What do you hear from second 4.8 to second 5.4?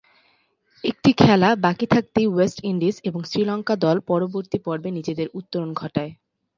নিজেদের